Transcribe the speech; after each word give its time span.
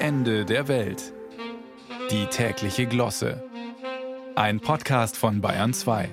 Ende 0.00 0.44
der 0.44 0.68
Welt. 0.68 1.12
Die 2.12 2.26
tägliche 2.26 2.86
Glosse. 2.86 3.42
Ein 4.36 4.60
Podcast 4.60 5.16
von 5.16 5.40
Bayern 5.40 5.74
2. 5.74 6.08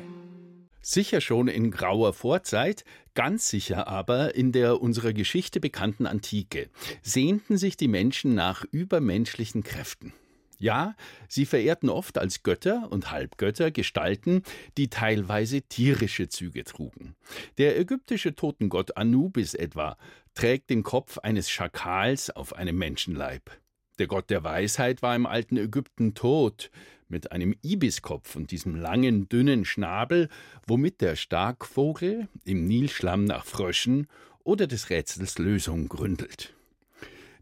Sicher 0.81 1.22
schon 1.22 1.47
in 1.47 1.69
grauer 1.69 2.13
Vorzeit, 2.13 2.83
ganz 3.13 3.48
sicher 3.48 3.87
aber 3.87 4.33
in 4.33 4.51
der 4.51 4.82
unserer 4.82 5.13
Geschichte 5.13 5.59
bekannten 5.59 6.08
Antike 6.08 6.71
sehnten 7.03 7.58
sich 7.58 7.77
die 7.77 7.87
Menschen 7.87 8.34
nach 8.34 8.66
übermenschlichen 8.71 9.63
Kräften. 9.63 10.13
Ja, 10.57 10.95
sie 11.27 11.45
verehrten 11.45 11.89
oft 11.89 12.17
als 12.17 12.41
Götter 12.41 12.88
und 12.89 13.11
Halbgötter 13.11 13.70
Gestalten, 13.70 14.41
die 14.79 14.89
teilweise 14.89 15.61
tierische 15.61 16.27
Züge 16.27 16.63
trugen. 16.63 17.15
Der 17.59 17.77
ägyptische 17.79 18.36
Totengott 18.36 18.97
Anubis 18.97 19.54
etwa 19.54 19.95
trägt 20.33 20.71
den 20.71 20.81
Kopf 20.81 21.20
eines 21.20 21.52
Schakals 21.52 22.31
auf 22.31 22.54
einem 22.55 22.79
Menschenleib. 22.79 23.52
Der 23.98 24.07
Gott 24.07 24.30
der 24.30 24.44
Weisheit 24.44 25.02
war 25.02 25.16
im 25.16 25.26
alten 25.26 25.55
Ägypten 25.55 26.13
tot, 26.13 26.70
mit 27.08 27.31
einem 27.31 27.55
Ibiskopf 27.62 28.36
und 28.36 28.52
diesem 28.52 28.76
langen, 28.76 29.30
dünnen 29.30 29.63
Schnabel, 29.63 30.30
womit 30.67 31.02
der 31.02 31.16
Starkvogel 31.16 32.27
im 32.44 32.66
Nilschlamm 32.66 33.26
nach 33.26 33.45
Fröschen 33.45 34.08
oder 34.44 34.67
des 34.67 34.89
Rätsels 34.89 35.38
Lösung 35.38 35.88
gründelt. 35.88 36.53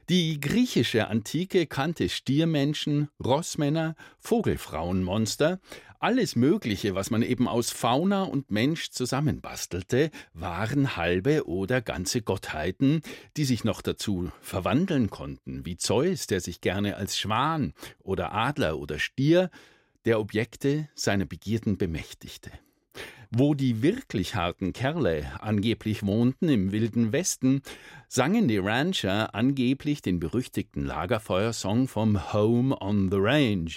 Die 0.09 0.41
griechische 0.41 1.07
Antike 1.07 1.65
kannte 1.65 2.09
Stiermenschen, 2.09 3.07
Rossmänner, 3.23 3.95
Vogelfrauenmonster, 4.19 5.61
alles 5.99 6.35
Mögliche, 6.35 6.93
was 6.93 7.09
man 7.09 7.21
eben 7.21 7.47
aus 7.47 7.71
Fauna 7.71 8.23
und 8.23 8.51
Mensch 8.51 8.91
zusammenbastelte, 8.91 10.11
waren 10.33 10.97
halbe 10.97 11.47
oder 11.47 11.79
ganze 11.79 12.21
Gottheiten, 12.21 13.01
die 13.37 13.45
sich 13.45 13.63
noch 13.63 13.81
dazu 13.81 14.29
verwandeln 14.41 15.09
konnten, 15.09 15.65
wie 15.65 15.77
Zeus, 15.77 16.27
der 16.27 16.41
sich 16.41 16.59
gerne 16.59 16.97
als 16.97 17.17
Schwan 17.17 17.73
oder 17.99 18.33
Adler 18.33 18.79
oder 18.79 18.99
Stier 18.99 19.49
der 20.03 20.19
Objekte 20.19 20.89
seiner 20.95 21.25
Begierden 21.25 21.77
bemächtigte. 21.77 22.51
Wo 23.35 23.55
die 23.55 23.81
wirklich 23.81 24.35
harten 24.35 24.73
Kerle 24.73 25.41
angeblich 25.41 26.05
wohnten 26.05 26.49
im 26.49 26.71
wilden 26.71 27.11
Westen, 27.11 27.63
sangen 28.07 28.47
die 28.47 28.59
Rancher 28.59 29.33
angeblich 29.33 30.03
den 30.03 30.19
berüchtigten 30.19 30.85
Lagerfeuersong 30.85 31.87
vom 31.87 32.31
Home 32.31 32.79
on 32.79 33.09
the 33.09 33.17
Range. 33.19 33.71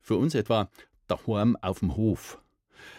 Für 0.00 0.16
uns 0.16 0.34
etwa 0.34 0.68
daheim 1.06 1.56
auf 1.60 1.78
dem 1.78 1.96
Hof. 1.96 2.42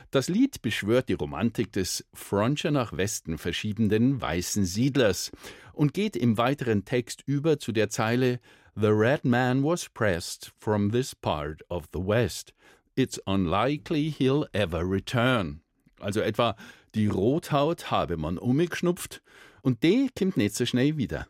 Das 0.09 0.29
Lied 0.29 0.61
beschwört 0.61 1.09
die 1.09 1.13
Romantik 1.13 1.73
des 1.73 2.05
Frontier 2.13 2.71
nach 2.71 2.95
Westen 2.95 3.37
verschiebenden 3.37 4.21
weißen 4.21 4.63
Siedlers 4.63 5.31
und 5.73 5.93
geht 5.93 6.15
im 6.15 6.37
weiteren 6.37 6.85
Text 6.85 7.21
über 7.25 7.59
zu 7.59 7.73
der 7.73 7.89
Zeile 7.89 8.39
The 8.75 8.87
red 8.87 9.25
man 9.25 9.61
was 9.61 9.89
pressed 9.89 10.53
from 10.57 10.89
this 10.89 11.13
part 11.13 11.69
of 11.69 11.89
the 11.91 11.99
West. 11.99 12.53
It's 12.95 13.19
unlikely 13.25 14.09
he'll 14.17 14.47
ever 14.53 14.89
return 14.89 15.59
also 15.99 16.21
etwa 16.21 16.55
die 16.95 17.07
Rothaut 17.07 17.91
habe 17.91 18.17
man 18.17 18.37
umgeschnupft 18.37 19.21
und 19.61 19.83
die 19.83 20.09
kommt 20.17 20.37
nicht 20.37 20.55
so 20.55 20.65
schnell 20.65 20.97
wieder. 20.97 21.27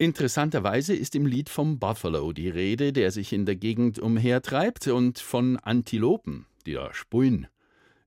Interessanterweise 0.00 0.94
ist 0.94 1.16
im 1.16 1.26
Lied 1.26 1.48
vom 1.48 1.80
Buffalo 1.80 2.32
die 2.32 2.48
Rede, 2.48 2.92
der 2.92 3.10
sich 3.10 3.32
in 3.32 3.46
der 3.46 3.56
Gegend 3.56 3.98
umhertreibt, 3.98 4.86
und 4.86 5.18
von 5.18 5.56
Antilopen, 5.56 6.46
die 6.66 6.74
da 6.74 6.94
spulen. 6.94 7.48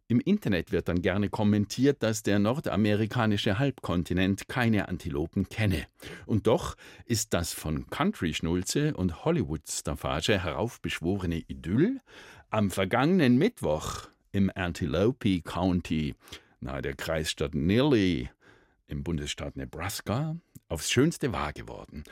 Im 0.08 0.22
Internet 0.22 0.72
wird 0.72 0.88
dann 0.88 1.02
gerne 1.02 1.30
kommentiert, 1.30 2.04
dass 2.04 2.24
der 2.24 2.40
nordamerikanische 2.40 3.60
Halbkontinent 3.60 4.48
keine 4.48 4.88
Antilopen 4.88 5.50
kenne. 5.50 5.86
Und 6.26 6.48
doch 6.48 6.76
ist 7.06 7.34
das 7.34 7.54
von 7.54 7.90
Country-Schnulze 7.90 8.94
und 8.94 9.26
Hollywood-Staffage 9.26 10.38
heraufbeschworene 10.38 11.44
Idyll 11.48 12.02
am 12.50 12.72
vergangenen 12.72 13.38
Mittwoch 13.38 14.11
im 14.32 14.52
Antelope 14.56 15.42
County 15.42 16.16
nahe 16.60 16.82
der 16.82 16.96
Kreisstadt 16.96 17.56
Nearly 17.56 18.30
im 18.88 19.04
Bundesstaat 19.04 19.56
Nebraska 19.56 20.36
aufs 20.70 20.90
Schönste 20.92 21.34
wahr 21.34 21.54
geworden. 21.54 22.04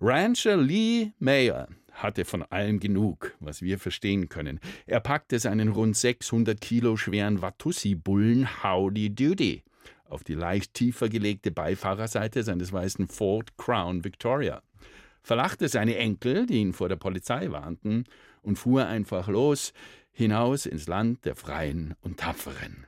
Rancher 0.00 0.56
Lee 0.56 1.12
Mayer 1.18 1.68
hatte 1.92 2.24
von 2.24 2.42
allem 2.44 2.78
genug, 2.78 3.34
was 3.40 3.62
wir 3.62 3.78
verstehen 3.78 4.28
können. 4.28 4.60
Er 4.86 5.00
packte 5.00 5.38
seinen 5.38 5.68
rund 5.68 5.96
600 5.96 6.60
Kilo 6.60 6.96
schweren 6.96 7.42
Watussi-Bullen 7.42 8.62
Howdy 8.62 9.14
Doody 9.14 9.62
auf 10.08 10.24
die 10.24 10.34
leicht 10.34 10.74
tiefer 10.74 11.08
gelegte 11.08 11.50
Beifahrerseite 11.50 12.42
seines 12.42 12.72
weißen 12.72 13.08
Ford 13.08 13.56
Crown 13.56 14.04
Victoria, 14.04 14.62
verlachte 15.28 15.68
seine 15.68 15.98
Enkel, 15.98 16.46
die 16.46 16.56
ihn 16.56 16.72
vor 16.72 16.88
der 16.88 16.96
Polizei 16.96 17.50
warnten, 17.50 18.04
und 18.40 18.58
fuhr 18.58 18.86
einfach 18.86 19.28
los, 19.28 19.74
hinaus 20.10 20.64
ins 20.64 20.88
Land 20.88 21.26
der 21.26 21.36
Freien 21.36 21.94
und 22.00 22.18
Tapferen. 22.18 22.86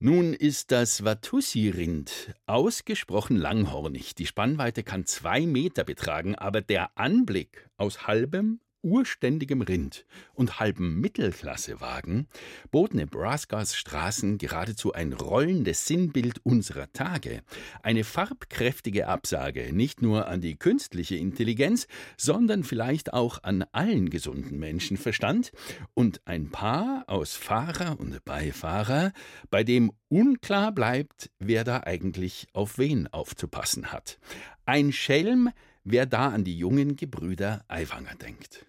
Nun 0.00 0.34
ist 0.34 0.72
das 0.72 1.04
Watussi-Rind 1.04 2.34
ausgesprochen 2.46 3.36
langhornig. 3.36 4.16
Die 4.16 4.26
Spannweite 4.26 4.82
kann 4.82 5.06
zwei 5.06 5.46
Meter 5.46 5.84
betragen, 5.84 6.34
aber 6.34 6.60
der 6.60 6.90
Anblick 6.98 7.70
aus 7.76 8.08
halbem 8.08 8.58
urständigem 8.84 9.62
Rind 9.62 10.04
und 10.34 10.60
halbem 10.60 11.00
Mittelklassewagen 11.00 12.28
bot 12.70 12.94
Nebraskas 12.94 13.74
Straßen 13.74 14.38
geradezu 14.38 14.92
ein 14.92 15.12
rollendes 15.12 15.86
Sinnbild 15.86 16.44
unserer 16.44 16.92
Tage, 16.92 17.42
eine 17.82 18.04
farbkräftige 18.04 19.08
Absage 19.08 19.72
nicht 19.72 20.02
nur 20.02 20.28
an 20.28 20.40
die 20.40 20.56
künstliche 20.56 21.16
Intelligenz, 21.16 21.86
sondern 22.16 22.62
vielleicht 22.62 23.12
auch 23.12 23.42
an 23.42 23.64
allen 23.72 24.10
gesunden 24.10 24.58
Menschenverstand 24.58 25.52
und 25.94 26.20
ein 26.26 26.50
Paar 26.50 27.04
aus 27.06 27.34
Fahrer 27.34 27.98
und 27.98 28.24
Beifahrer, 28.24 29.12
bei 29.50 29.64
dem 29.64 29.92
unklar 30.08 30.72
bleibt, 30.72 31.30
wer 31.38 31.64
da 31.64 31.82
eigentlich 31.84 32.46
auf 32.52 32.78
wen 32.78 33.08
aufzupassen 33.08 33.92
hat. 33.92 34.18
Ein 34.66 34.92
Schelm, 34.92 35.50
wer 35.84 36.06
da 36.06 36.28
an 36.28 36.44
die 36.44 36.56
jungen 36.56 36.96
Gebrüder 36.96 37.64
Aiwanger 37.68 38.14
denkt. 38.14 38.66